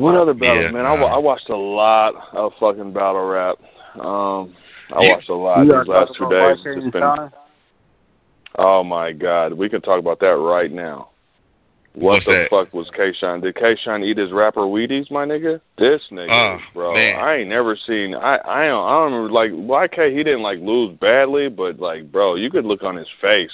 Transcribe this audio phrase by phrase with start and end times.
[0.00, 0.86] What other battles, Yeah, man?
[0.86, 0.94] I.
[0.94, 3.56] I watched a lot of fucking battle rap.
[3.96, 4.54] Um,
[4.92, 6.58] I watched a lot these last two days.
[6.58, 7.30] YK It's and been, Shine?
[8.58, 11.08] oh my god, we can talk about that right now.
[11.94, 12.50] What What's the that?
[12.50, 13.40] fuck was K Shine?
[13.40, 15.60] Did K Shine eat his rapper Wheaties, my nigga?
[15.76, 16.94] This nigga, Oh, bro.
[16.94, 17.18] man.
[17.18, 18.14] I ain't never seen.
[18.14, 18.86] I I don't.
[18.86, 20.16] I don't remember like YK.
[20.16, 23.50] He didn't like lose badly, but like, bro, you could look on his face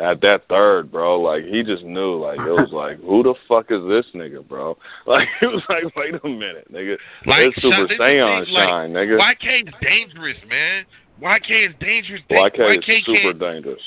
[0.00, 1.20] at that third, bro.
[1.20, 2.16] Like he just knew.
[2.20, 4.76] Like it was like, who the fuck is this nigga, bro?
[5.06, 6.96] Like it was like, wait a minute, nigga.
[7.26, 9.18] Like, it's Super Shine- this Saiyan is like- Shine, nigga.
[9.18, 10.84] YK is dangerous, man.
[11.22, 12.22] YK is dangerous.
[12.30, 13.80] YK is can't- super dangerous.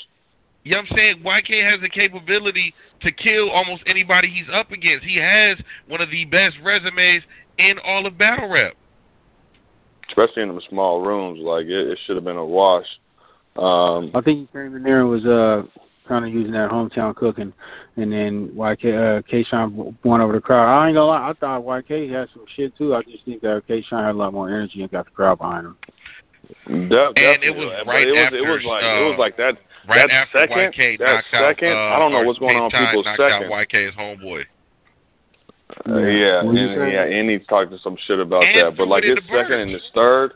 [0.63, 1.23] You know what I'm saying?
[1.23, 5.05] YK has the capability to kill almost anybody he's up against.
[5.05, 7.23] He has one of the best resumes
[7.57, 8.73] in all of battle rap.
[10.09, 12.85] Especially in them small rooms, like it, it should have been a wash.
[13.55, 15.63] Um, I think he came in there and was uh
[16.07, 17.53] kind of using that hometown cooking,
[17.97, 20.65] and then YK uh, K Shine won over the crowd.
[20.67, 22.95] I ain't gonna lie, I thought YK had some shit too.
[22.95, 25.37] I just think that K Shine had a lot more energy and got the crowd
[25.39, 25.77] behind him.
[26.89, 29.37] De- And it was right it was, after, it was like uh, it was like
[29.37, 29.55] that.
[29.87, 32.55] Right That after second- YK that knocked out, second, uh, I don't know what's going
[32.55, 33.51] on with Big Time people's second.
[33.51, 34.43] out YK's homeboy.
[35.87, 36.57] Uh, yeah, and
[36.91, 38.77] yeah, and he talked to some shit about And that.
[38.77, 40.33] But like his second and his third,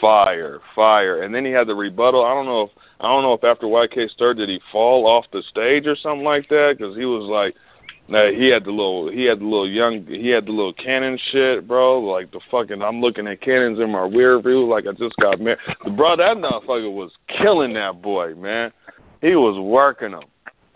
[0.00, 1.22] fire, fire.
[1.22, 2.24] And then he had the rebuttal.
[2.24, 2.70] I don't know if
[3.00, 6.24] I don't know if after YK third did he fall off the stage or something
[6.24, 7.54] like that because he was like.
[8.08, 11.16] Nah, he had the little, he had the little young, he had the little cannon
[11.30, 12.00] shit, bro.
[12.00, 15.40] Like the fucking, I'm looking at cannons in my rear view, like I just got
[15.40, 15.60] married.
[15.96, 18.72] Bro, that motherfucker was killing that boy, man.
[19.20, 20.24] He was working him.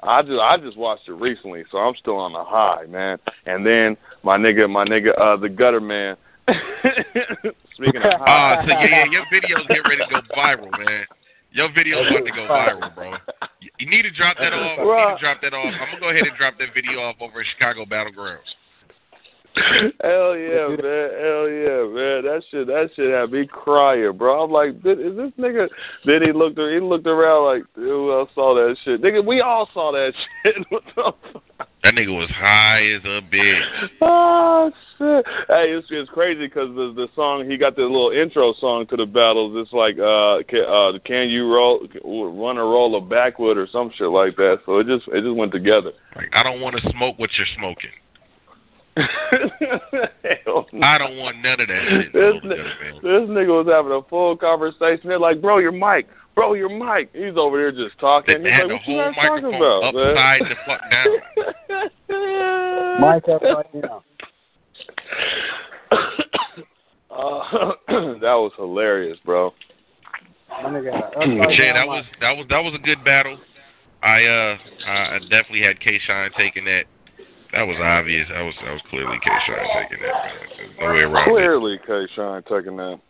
[0.05, 3.19] I just I just watched it recently, so I'm still on the high, man.
[3.47, 6.17] And then my nigga, my nigga, uh, the gutter man.
[7.75, 11.05] Speaking of Uh, so yeah, yeah, your videos get ready to go viral, man.
[11.53, 13.11] Your video's about to go viral, bro.
[13.61, 14.79] You- You need to drop that off.
[14.79, 15.75] You need to drop that off.
[15.75, 18.51] I'm gonna go ahead and drop that video off over at Chicago Battlegrounds.
[20.03, 22.19] hell yeah, man, hell yeah, man.
[22.27, 24.43] That shit, that shit had me crying, bro.
[24.43, 25.69] I'm like, is this nigga?
[26.05, 29.01] Then he looked, he looked around like, who else saw that shit?
[29.01, 30.57] Nigga, we all saw that shit.
[31.85, 31.95] What the fuck?
[31.95, 33.91] That nigga was high as a bitch.
[34.01, 35.25] Oh shit!
[35.49, 38.97] Hey, it's it's crazy because the the song he got the little intro song to
[38.97, 39.53] the battles.
[39.57, 43.91] It's like uh, can, uh, can you roll run a roll of backwood or some
[43.97, 44.61] shit like that.
[44.65, 45.93] So it just it just went together.
[46.17, 47.91] Like, I don't want to smoke what you're smoking.
[48.97, 52.13] I don't want none of that shit.
[52.13, 52.95] This, man.
[53.03, 55.09] this nigga was having a full conversation.
[55.09, 57.11] They're like, bro, your mic, bro, your mic.
[57.13, 58.41] He's over there just talking.
[58.43, 60.17] They He's had like, the whole microphone about, man?
[60.17, 61.07] upside the fuck down.
[63.05, 64.03] Mike up right now.
[67.11, 69.53] uh, that was hilarious, bro.
[70.63, 73.39] My nigga, But upside yeah, down that was that was that was a good battle.
[74.03, 74.57] I uh
[74.87, 76.85] I definitely had K Shine taking that.
[77.53, 78.29] That was obvious.
[78.29, 80.15] That was that was clearly K Shine taking that.
[80.57, 81.31] There's no way around it.
[81.31, 82.07] Clearly, K.
[82.15, 83.01] Shine taking that.